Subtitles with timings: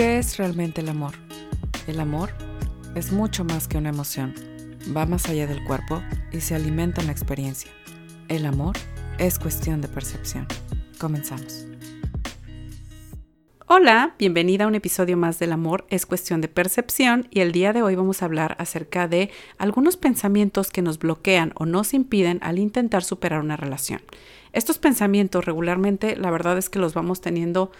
[0.00, 1.12] ¿Qué es realmente el amor?
[1.86, 2.30] El amor
[2.94, 4.32] es mucho más que una emoción.
[4.96, 7.70] Va más allá del cuerpo y se alimenta en la experiencia.
[8.28, 8.78] El amor
[9.18, 10.46] es cuestión de percepción.
[10.98, 11.66] Comenzamos.
[13.66, 17.74] Hola, bienvenida a un episodio más del amor es cuestión de percepción y el día
[17.74, 22.38] de hoy vamos a hablar acerca de algunos pensamientos que nos bloquean o nos impiden
[22.40, 24.00] al intentar superar una relación.
[24.54, 27.70] Estos pensamientos regularmente la verdad es que los vamos teniendo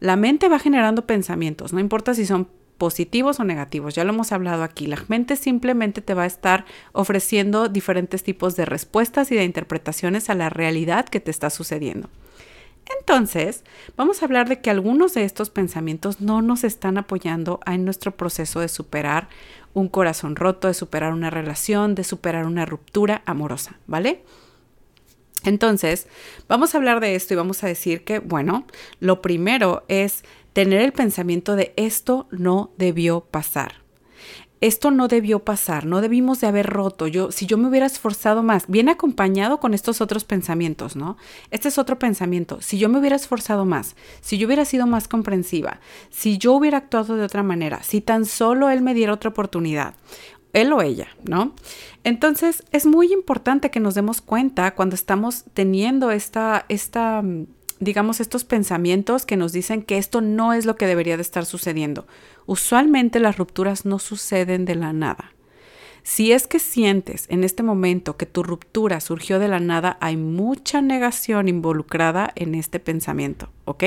[0.00, 2.48] la mente va generando pensamientos, no importa si son
[2.78, 4.86] positivos o negativos, ya lo hemos hablado aquí.
[4.86, 10.30] La mente simplemente te va a estar ofreciendo diferentes tipos de respuestas y de interpretaciones
[10.30, 12.08] a la realidad que te está sucediendo.
[12.98, 13.64] Entonces,
[13.96, 18.16] vamos a hablar de que algunos de estos pensamientos no nos están apoyando en nuestro
[18.16, 19.28] proceso de superar
[19.74, 24.24] un corazón roto, de superar una relación, de superar una ruptura amorosa, ¿vale?
[25.44, 26.06] Entonces,
[26.48, 28.66] vamos a hablar de esto y vamos a decir que, bueno,
[28.98, 33.80] lo primero es tener el pensamiento de esto no debió pasar.
[34.60, 37.06] Esto no debió pasar, no debimos de haber roto.
[37.06, 41.16] Yo, si yo me hubiera esforzado más, viene acompañado con estos otros pensamientos, ¿no?
[41.50, 42.60] Este es otro pensamiento.
[42.60, 46.76] Si yo me hubiera esforzado más, si yo hubiera sido más comprensiva, si yo hubiera
[46.76, 49.94] actuado de otra manera, si tan solo él me diera otra oportunidad,
[50.52, 51.54] él o ella, ¿no?
[52.04, 57.46] Entonces es muy importante que nos demos cuenta cuando estamos teniendo esta, esta, mm,
[57.78, 61.46] digamos, estos pensamientos que nos dicen que esto no es lo que debería de estar
[61.46, 62.06] sucediendo.
[62.46, 65.32] Usualmente las rupturas no suceden de la nada.
[66.02, 70.16] Si es que sientes en este momento que tu ruptura surgió de la nada, hay
[70.16, 73.84] mucha negación involucrada en este pensamiento, ¿ok?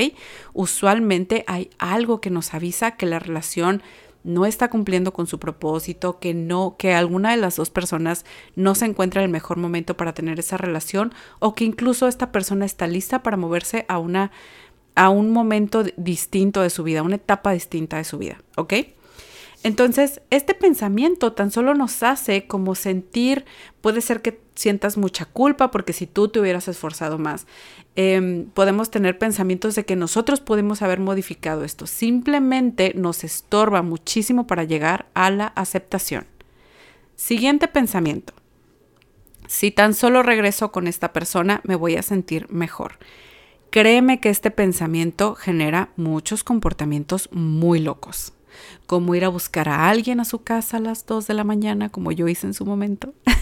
[0.53, 3.81] Usualmente hay algo que nos avisa que la relación
[4.23, 8.75] no está cumpliendo con su propósito, que no, que alguna de las dos personas no
[8.75, 12.65] se encuentra en el mejor momento para tener esa relación, o que incluso esta persona
[12.65, 14.31] está lista para moverse a una
[14.95, 18.73] a un momento distinto de su vida, una etapa distinta de su vida, ¿ok?
[19.63, 23.45] Entonces, este pensamiento tan solo nos hace como sentir,
[23.79, 27.47] puede ser que sientas mucha culpa porque si tú te hubieras esforzado más,
[27.95, 31.87] em, podemos tener pensamientos de que nosotros podemos haber modificado esto.
[31.87, 36.25] Simplemente nos estorba muchísimo para llegar a la aceptación.
[37.15, 38.33] Siguiente pensamiento.
[39.47, 42.97] Si tan solo regreso con esta persona, me voy a sentir mejor.
[43.69, 48.33] Créeme que este pensamiento genera muchos comportamientos muy locos
[48.85, 51.89] como ir a buscar a alguien a su casa a las 2 de la mañana,
[51.89, 53.13] como yo hice en su momento.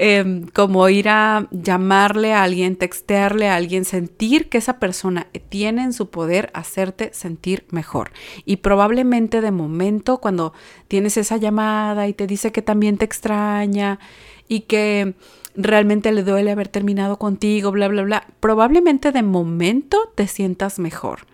[0.00, 5.82] Em, como ir a llamarle a alguien, textearle a alguien, sentir que esa persona tiene
[5.82, 8.12] en su poder hacerte sentir mejor.
[8.44, 10.52] Y probablemente de momento cuando
[10.86, 13.98] tienes esa llamada y te dice que también te extraña
[14.46, 15.14] y que
[15.56, 21.26] realmente le duele haber terminado contigo, bla, bla, bla, probablemente de momento te sientas mejor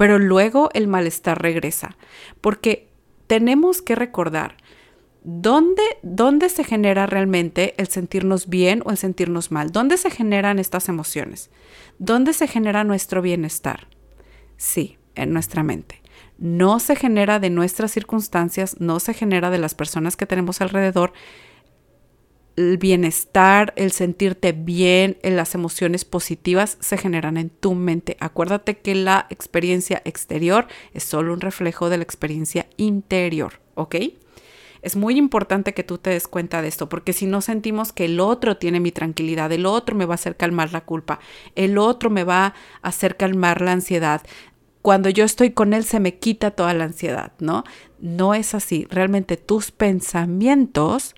[0.00, 1.98] pero luego el malestar regresa,
[2.40, 2.88] porque
[3.26, 4.56] tenemos que recordar
[5.24, 9.72] ¿Dónde, ¿Dónde, se genera realmente el sentirnos bien o el sentirnos mal?
[9.72, 11.50] ¿Dónde se generan estas emociones?
[11.98, 13.88] ¿Dónde se genera nuestro bienestar?
[14.56, 16.00] Sí, en nuestra mente.
[16.38, 21.12] No se genera de nuestras circunstancias, no se genera de las personas que tenemos alrededor,
[22.60, 28.16] el bienestar, el sentirte bien, las emociones positivas se generan en tu mente.
[28.20, 33.96] Acuérdate que la experiencia exterior es solo un reflejo de la experiencia interior, ¿ok?
[34.82, 38.06] Es muy importante que tú te des cuenta de esto, porque si no sentimos que
[38.06, 41.20] el otro tiene mi tranquilidad, el otro me va a hacer calmar la culpa,
[41.54, 44.22] el otro me va a hacer calmar la ansiedad,
[44.82, 47.64] cuando yo estoy con él se me quita toda la ansiedad, ¿no?
[47.98, 48.86] No es así.
[48.88, 51.14] Realmente tus pensamientos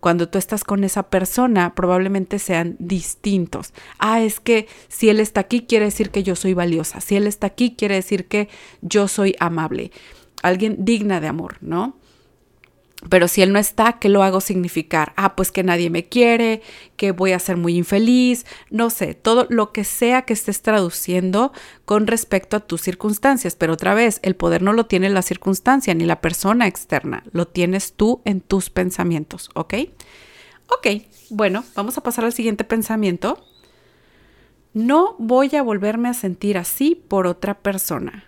[0.00, 3.72] cuando tú estás con esa persona probablemente sean distintos.
[3.98, 7.26] Ah, es que si él está aquí quiere decir que yo soy valiosa, si él
[7.26, 8.48] está aquí quiere decir que
[8.82, 9.90] yo soy amable,
[10.42, 11.96] alguien digna de amor, ¿no?
[13.10, 15.12] Pero si él no está, ¿qué lo hago significar?
[15.16, 16.62] Ah, pues que nadie me quiere,
[16.96, 21.52] que voy a ser muy infeliz, no sé, todo lo que sea que estés traduciendo
[21.84, 23.54] con respecto a tus circunstancias.
[23.54, 27.46] Pero otra vez, el poder no lo tiene la circunstancia ni la persona externa, lo
[27.46, 29.74] tienes tú en tus pensamientos, ¿ok?
[30.68, 33.44] Ok, bueno, vamos a pasar al siguiente pensamiento.
[34.72, 38.24] No voy a volverme a sentir así por otra persona.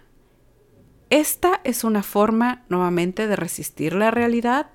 [1.11, 4.67] Esta es una forma nuevamente de resistir la realidad,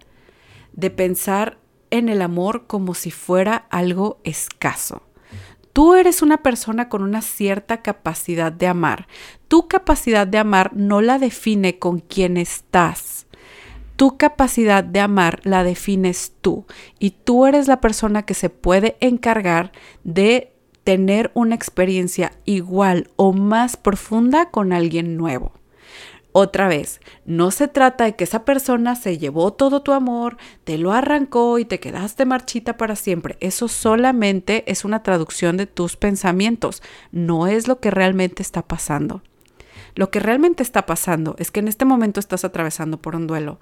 [0.74, 1.60] de pensar
[1.92, 5.04] en el amor como si fuera algo escaso.
[5.74, 9.08] Tú eres una persona con una cierta capacidad de amar.
[9.48, 13.28] Tu capacidad de amar no la define con quién estás.
[13.96, 16.66] Tu capacidad de amar la defines tú
[16.98, 19.72] y tú eres la persona que se puede encargar
[20.04, 20.52] de
[20.84, 25.54] tener una experiencia igual o más profunda con alguien nuevo.
[26.36, 30.80] Otra vez, no se trata de que esa persona se llevó todo tu amor, te
[30.80, 33.38] lo arrancó y te quedaste marchita para siempre.
[33.40, 36.82] Eso solamente es una traducción de tus pensamientos,
[37.12, 39.22] no es lo que realmente está pasando.
[39.94, 43.60] Lo que realmente está pasando es que en este momento estás atravesando por un duelo.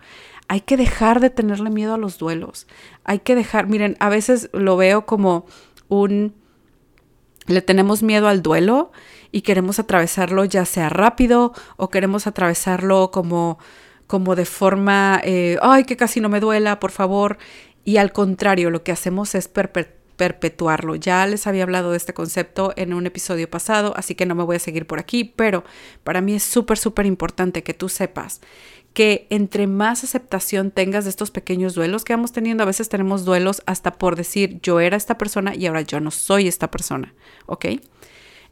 [0.47, 2.67] Hay que dejar de tenerle miedo a los duelos.
[3.03, 5.45] Hay que dejar, miren, a veces lo veo como
[5.89, 6.39] un...
[7.47, 8.91] Le tenemos miedo al duelo
[9.31, 13.57] y queremos atravesarlo ya sea rápido o queremos atravesarlo como,
[14.07, 17.37] como de forma, eh, ay, que casi no me duela, por favor.
[17.83, 20.93] Y al contrario, lo que hacemos es perpetuar perpetuarlo.
[20.93, 24.43] Ya les había hablado de este concepto en un episodio pasado, así que no me
[24.43, 25.63] voy a seguir por aquí, pero
[26.03, 28.39] para mí es súper, súper importante que tú sepas
[28.93, 33.23] que entre más aceptación tengas de estos pequeños duelos que vamos teniendo, a veces tenemos
[33.25, 37.13] duelos hasta por decir yo era esta persona y ahora yo no soy esta persona,
[37.45, 37.65] ¿ok?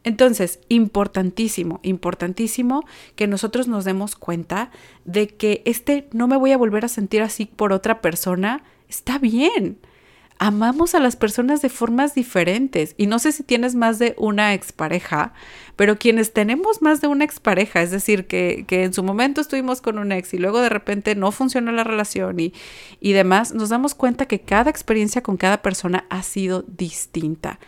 [0.02, 2.84] Entonces, importantísimo, importantísimo
[3.16, 4.70] que nosotros nos demos cuenta
[5.04, 9.18] de que este no me voy a volver a sentir así por otra persona, está
[9.18, 9.78] bien
[10.40, 12.94] amamos a las personas de formas diferentes.
[12.96, 15.34] Y no sé si tienes más de una expareja,
[15.76, 19.98] pero quienes tenemos más de una expareja, es decir, que, en su momento estuvimos con
[19.98, 22.54] un ex y luego de repente no funcionó la relación y,
[23.00, 27.60] y demás, nos damos cuenta que cada experiencia con cada persona ha sido distinta.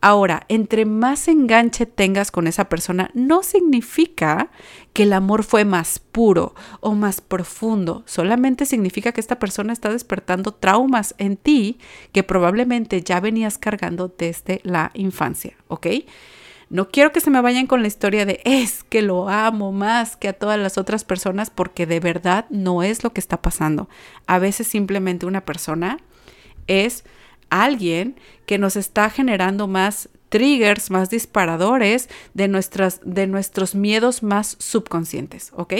[0.00, 4.50] Ahora, entre más enganche tengas con esa persona, no significa
[4.92, 9.90] que el amor fue más puro o más profundo, solamente significa que esta persona está
[9.90, 11.78] despertando traumas en ti
[12.12, 15.88] que probablemente ya venías cargando desde la infancia, ¿ok?
[16.70, 20.16] No quiero que se me vayan con la historia de es que lo amo más
[20.16, 23.88] que a todas las otras personas porque de verdad no es lo que está pasando.
[24.26, 25.98] A veces simplemente una persona
[26.66, 27.04] es
[27.50, 28.16] alguien
[28.46, 35.52] que nos está generando más triggers, más disparadores de, nuestras, de nuestros miedos más subconscientes,
[35.54, 35.74] ¿ok?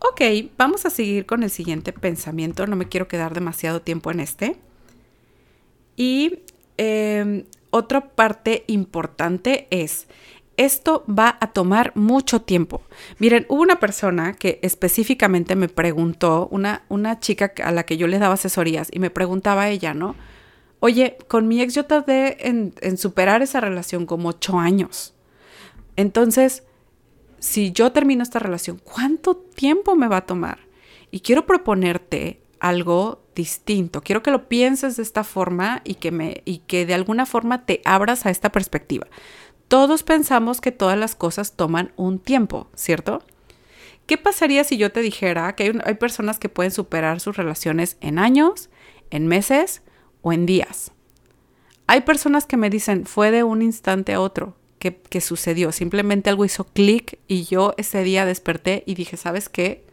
[0.00, 0.20] Ok,
[0.56, 4.56] vamos a seguir con el siguiente pensamiento, no me quiero quedar demasiado tiempo en este.
[5.96, 6.40] Y
[6.76, 10.06] em, otra parte importante es,
[10.58, 12.82] esto va a tomar mucho tiempo.
[13.18, 18.06] Miren, hubo una persona que específicamente me preguntó, una, una chica a la que yo
[18.06, 20.16] le daba asesorías y me preguntaba a ella, ¿no?
[20.80, 25.14] Oye, con mi ex yo tardé en, en superar esa relación como ocho años.
[25.96, 26.64] Entonces,
[27.38, 30.58] si yo termino esta relación, ¿cuánto tiempo me va a tomar?
[31.10, 34.02] Y quiero proponerte algo distinto.
[34.02, 37.64] Quiero que lo pienses de esta forma y que me y que de alguna forma
[37.64, 39.06] te abras a esta perspectiva.
[39.68, 43.22] Todos pensamos que todas las cosas toman un tiempo, ¿cierto?
[44.06, 48.18] ¿Qué pasaría si yo te dijera que hay, personas que pueden superar sus relaciones en
[48.18, 48.70] años,
[49.10, 49.82] en meses
[50.22, 50.92] o en días?
[51.86, 56.30] Hay personas que me dicen, fue de un instante a otro que, que sucedió, simplemente
[56.30, 59.86] algo hizo clic y yo ese día desperté y dije, ¿sabes qué?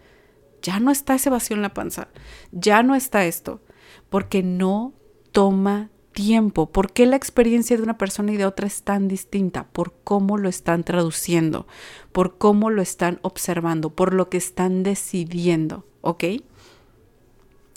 [0.61, 2.07] Ya no está ese vacío en la panza,
[2.53, 3.61] ya no está esto,
[4.09, 4.93] porque no
[5.33, 6.71] toma tiempo.
[6.71, 9.67] ¿Por qué la experiencia de una persona y de otra es tan distinta?
[9.71, 11.67] Por cómo lo están traduciendo,
[12.13, 16.23] por cómo lo están observando, por lo que están decidiendo, ¿ok?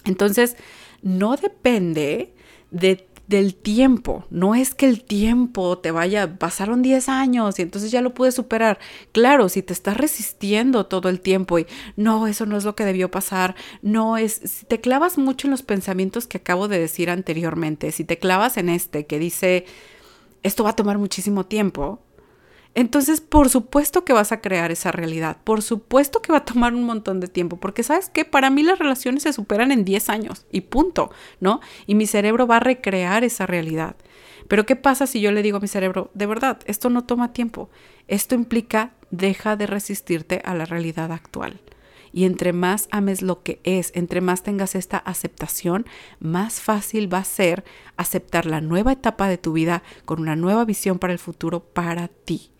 [0.04, 0.56] Entonces,
[1.02, 2.32] no depende
[2.70, 4.24] de del tiempo.
[4.30, 8.32] No es que el tiempo te vaya, pasaron 10 años y entonces ya lo pude
[8.32, 8.78] superar.
[9.12, 12.86] Claro, si te estás resistiendo todo el tiempo y no, eso no es lo que
[12.86, 17.10] debió pasar, no es, si te clavas mucho en los pensamientos que acabo de decir
[17.10, 19.66] anteriormente, si te clavas en este que dice,
[20.42, 22.00] esto va a tomar muchísimo tiempo,
[22.78, 26.74] entonces, por supuesto que vas a crear esa realidad, por supuesto que va a tomar
[26.74, 30.08] un montón de tiempo, porque sabes que para mí las relaciones se superan en 10
[30.10, 31.58] años y punto, ¿no?
[31.88, 33.96] Y mi cerebro va a recrear esa realidad.
[34.46, 37.32] Pero ¿qué pasa si yo le digo a mi cerebro, de verdad, esto no toma
[37.32, 37.68] tiempo?
[38.06, 41.60] Esto implica, deja de resistirte a la realidad actual.
[42.12, 45.84] Y entre más ames lo que es, entre más tengas esta aceptación,
[46.20, 47.64] más fácil va a ser
[47.96, 52.06] aceptar la nueva etapa de tu vida con una nueva visión para el futuro para
[52.06, 52.52] ti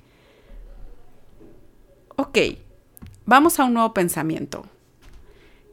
[2.19, 2.39] ok,
[3.27, 4.67] vamos a un nuevo pensamiento.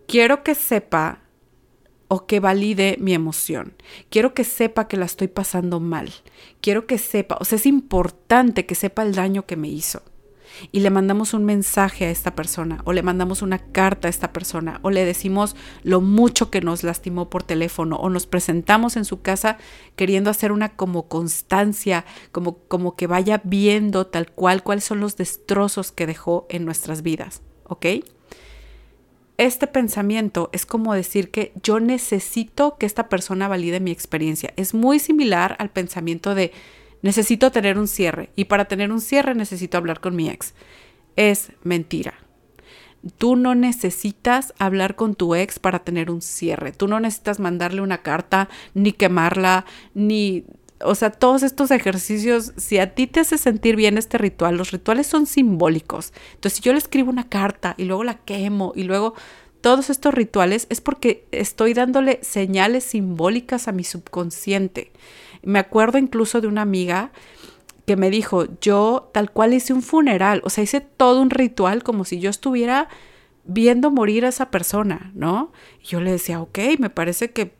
[0.07, 1.21] Quiero que sepa
[2.07, 3.73] o que valide mi emoción.
[4.11, 6.13] Quiero que sepa que la estoy pasando mal.
[6.61, 10.03] Quiero que sepa, o sea, es importante que sepa el daño que me hizo
[10.71, 14.33] y le mandamos un mensaje a esta persona o le mandamos una carta a esta
[14.33, 19.05] persona o le decimos lo mucho que nos lastimó por teléfono o nos presentamos en
[19.05, 19.57] su casa
[19.95, 25.17] queriendo hacer una como constancia, como, como que vaya viendo tal cual cuáles son los
[25.17, 27.85] destrozos que dejó en nuestras vidas, ¿ok?
[29.37, 34.53] Este pensamiento es como decir que yo necesito que esta persona valide mi experiencia.
[34.55, 36.53] Es muy similar al pensamiento de
[37.05, 40.55] necesito tener un cierre y para tener un cierre necesito hablar con mi ex.
[41.15, 42.15] es mentira.
[43.19, 46.71] Tú no necesitas hablar con tu ex para tener un cierre.
[46.71, 50.45] Tú no necesitas mandarle una carta, ni quemarla, ni...
[50.83, 54.71] O sea, todos estos ejercicios, si a ti te hace sentir bien este ritual, los
[54.71, 56.11] rituales son simbólicos.
[56.33, 59.13] Entonces, si yo le escribo una carta y luego la quemo y luego
[59.61, 64.91] todos estos rituales es porque estoy dándole señales simbólicas a mi subconsciente.
[65.45, 67.11] Me acuerdo incluso de una amiga
[67.85, 71.83] que me dijo, yo tal cual hice un funeral, o sea, hice todo un ritual
[71.83, 72.89] como si yo estuviera
[73.45, 75.51] viendo morir a esa persona, ¿no?
[75.81, 77.53] Y yo le decía, ok, me parece que,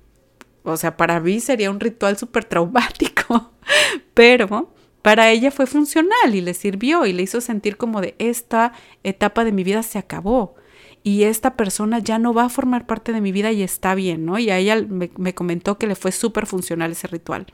[0.63, 3.51] o sea, para mí sería un ritual súper traumático,
[4.15, 4.73] pero
[5.03, 8.73] para ella fue funcional y le sirvió y le hizo sentir como de esta
[9.03, 10.55] etapa de mi vida se acabó
[11.03, 14.25] y esta persona ya no va a formar parte de mi vida y está bien,
[14.25, 14.39] ¿no?
[14.39, 17.45] Y a ella me, me comentó que le fue súper funcional ese ritual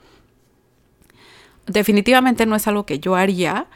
[1.67, 3.67] definitivamente no es algo que yo haría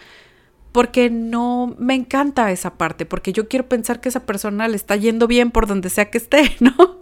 [0.72, 4.98] porque no me encanta esa parte, porque yo quiero pensar que esa persona le está
[4.98, 7.00] yendo bien por donde sea que esté, ¿no?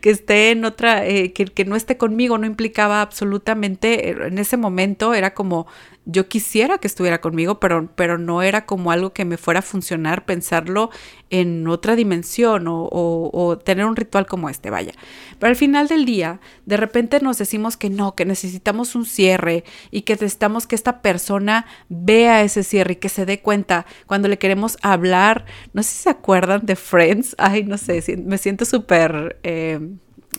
[0.00, 4.56] que esté en otra, eh, que, que no esté conmigo, no implicaba absolutamente, en ese
[4.56, 5.66] momento era como,
[6.10, 9.62] yo quisiera que estuviera conmigo, pero, pero no era como algo que me fuera a
[9.62, 10.90] funcionar pensarlo
[11.30, 14.92] en otra dimensión o, tener un ritual como este, vaya.
[15.38, 19.64] Pero al final del día, de repente nos decimos que no, que necesitamos un cierre
[19.90, 24.28] y que necesitamos que esta persona vea ese cierre y que se dé cuenta cuando
[24.28, 25.46] le queremos hablar.
[25.72, 27.34] No sé si se acuerdan de Friends.
[27.38, 29.80] Ay, no sé, me siento súper, eh,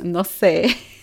[0.04, 0.76] no sé.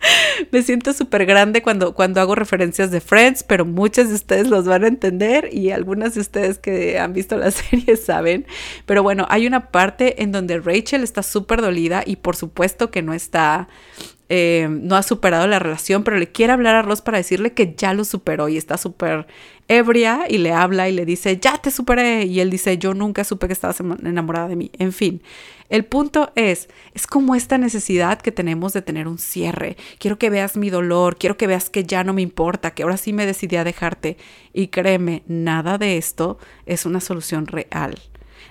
[0.50, 4.66] Me siento súper grande cuando, cuando hago referencias de Friends, pero muchas de ustedes los
[4.66, 8.46] van a entender y algunas de ustedes que han visto la serie saben.
[8.86, 13.02] Pero bueno, hay una parte en donde Rachel está súper dolida y por supuesto que
[13.02, 13.68] no está
[14.32, 17.74] eh, no ha superado la relación, pero le quiere hablar a Ross para decirle que
[17.76, 19.26] ya lo superó y está súper
[19.66, 22.26] ebria y le habla y le dice, ya te superé.
[22.26, 24.70] Y él dice, yo nunca supe que estabas enamorada de mí.
[24.78, 25.20] En fin,
[25.68, 29.76] el punto es, es como esta necesidad que tenemos de tener un cierre.
[29.98, 32.98] Quiero que veas mi dolor, quiero que veas que ya no me importa, que ahora
[32.98, 34.16] sí me decidí a dejarte.
[34.52, 37.98] Y créeme, nada de esto es una solución real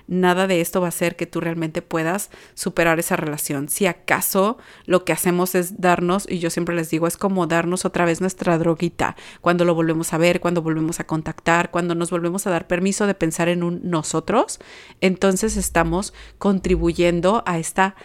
[0.10, 3.70] nada de esto va a hacer que tú realmente puedas superar esa relación.
[3.70, 7.86] Si acaso lo que hacemos es darnos, y yo siempre les digo, es como darnos
[7.86, 12.10] otra vez nuestra droguita, cuando lo volvemos a ver, cuando volvemos a contactar, cuando nos
[12.10, 14.60] volvemos a dar permiso de pensar en un nosotros,
[15.00, 17.96] entonces estamos contribuyendo a esta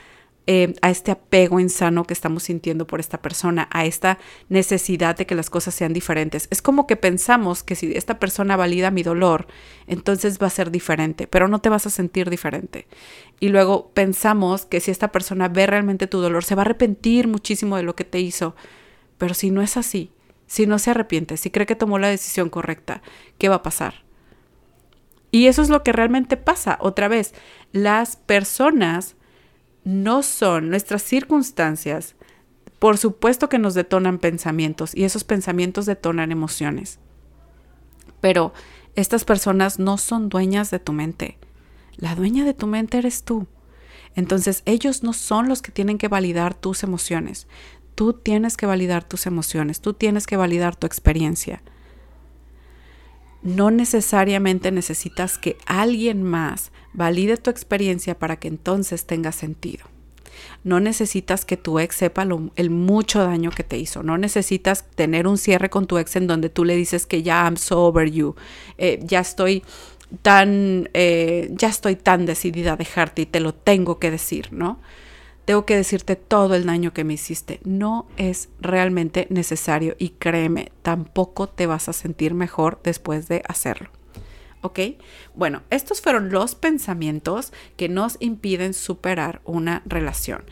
[0.47, 4.19] eh, a este apego insano que estamos sintiendo por esta persona, a esta
[4.51, 6.49] necesidad de que las cosas sean diferentes.
[6.51, 9.47] Es como que pensamos que si esta persona valida mi dolor,
[9.87, 12.87] entonces va a ser diferente, pero no te vas a sentir diferente.
[13.41, 17.27] Y luego pensamos que si esta persona ve realmente tu dolor, se va a arrepentir
[17.27, 18.55] muchísimo de lo que te hizo.
[19.17, 20.11] Pero si no es así,
[20.47, 23.01] si no se arrepiente, si cree que tomó la decisión correcta,
[23.39, 24.05] ¿qué va a pasar?
[25.31, 26.77] Y eso es lo que realmente pasa.
[26.81, 27.35] Otra vez,
[27.73, 29.17] las personas
[29.85, 32.17] no son nuestras circunstancias,
[32.79, 36.99] por supuesto que nos detonan pensamientos y esos pensamientos detonan emociones.
[38.21, 38.53] Pero
[38.95, 41.39] estas personas no son dueñas de tu mente.
[41.97, 43.47] La dueña de tu mente eres tú.
[44.15, 47.47] Entonces ellos no son los que tienen que validar tus emociones.
[47.95, 51.63] Tú tienes que validar tus emociones, tú tienes que validar tu experiencia.
[53.43, 59.85] No necesariamente necesitas que alguien más valide tu experiencia para que entonces tenga sentido.
[60.63, 64.03] No necesitas que tu ex sepa el mucho daño que te hizo.
[64.03, 67.45] No necesitas tener un cierre con tu ex en donde tú le dices que ya
[67.45, 68.35] I'm so over you.
[68.79, 69.63] Eh, ya estoy
[70.23, 74.81] tan, eh, ya estoy tan decidida a dejarte y te lo tengo que decir, ¿no?
[75.45, 77.61] Tengo que decirte todo el daño que me hiciste.
[77.65, 83.91] No es realmente necesario y créeme, tampoco te vas a sentir mejor después de hacerlo.
[84.65, 84.81] ¿Ok?
[85.35, 90.43] Bueno, estos fueron los pensamientos que nos impiden superar una relación.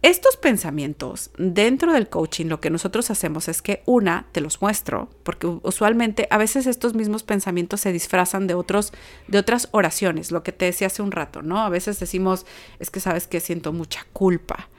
[0.00, 5.10] Estos pensamientos dentro del coaching lo que nosotros hacemos es que una, te los muestro,
[5.22, 8.94] porque usualmente a veces estos mismos pensamientos se disfrazan de otros
[9.28, 11.58] de otras oraciones, lo que te decía hace un rato, ¿no?
[11.58, 12.46] A veces decimos,
[12.78, 14.70] es que sabes que siento mucha culpa.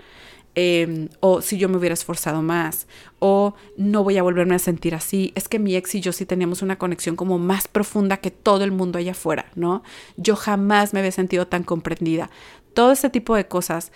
[0.53, 2.85] Em, o si yo me hubiera esforzado más,
[3.19, 6.25] o no voy a volverme a sentir así, es que mi ex y yo sí
[6.25, 9.81] teníamos una conexión como más profunda que todo el mundo allá afuera, ¿no?
[10.17, 12.29] Yo jamás me había sentido tan comprendida.
[12.73, 13.93] Todo ese tipo de cosas,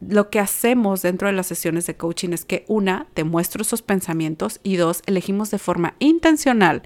[0.00, 3.82] lo que hacemos dentro de las sesiones de coaching es que una, te muestro esos
[3.82, 6.82] pensamientos y dos, elegimos de forma intencional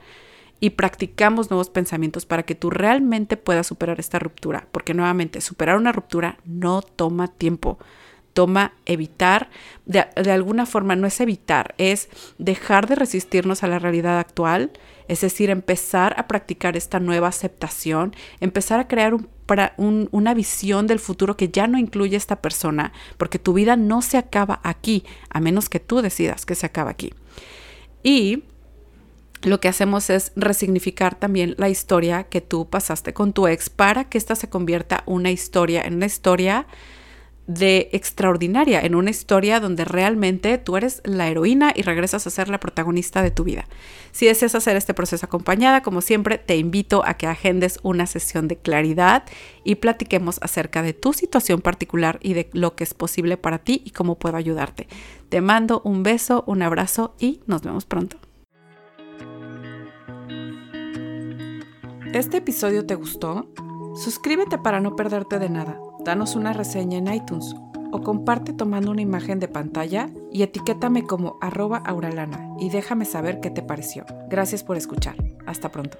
[0.59, 5.77] y practicamos nuevos pensamientos para que tú realmente puedas superar esta ruptura, porque nuevamente, superar
[5.77, 7.79] una ruptura no toma tiempo
[8.35, 9.49] toma evitar,
[9.87, 10.01] de,
[10.31, 14.73] alguna forma no es evitar, es dejar de resistirnos a la realidad actual
[15.07, 19.17] Es decir, empezar a practicar esta nueva aceptación, empezar a crear
[19.77, 24.17] una visión del futuro que ya no incluye esta persona, porque tu vida no se
[24.17, 27.13] acaba aquí, a menos que tú decidas que se acaba aquí.
[28.03, 28.45] Y
[29.43, 34.05] lo que hacemos es resignificar también la historia que tú pasaste con tu ex para
[34.09, 36.67] que esta se convierta una historia, en una historia
[37.47, 42.49] de extraordinaria, en una historia donde realmente tú eres la heroína y regresas a ser
[42.49, 43.67] la protagonista de tu vida.
[44.13, 48.49] Si deseas hacer este proceso acompañada, como siempre, te invito a que agendes una sesión
[48.49, 49.25] de claridad
[49.63, 53.83] y platiquemos acerca de tu situación particular y de lo que es posible para ti
[53.85, 54.89] y cómo puedo ayudarte.
[55.29, 58.17] Te mando un beso, un abrazo y nos vemos pronto.
[62.15, 63.51] ¿Este episodio te gustó?
[63.97, 65.79] Suscríbete para no perderte de nada.
[66.05, 67.57] Danos una reseña en iTunes
[67.91, 73.41] o comparte tomando una imagen de pantalla y etiquétame como arroba auralana y déjame saber
[73.41, 74.05] qué te pareció.
[74.29, 75.17] Gracias por escuchar.
[75.47, 75.97] Hasta pronto.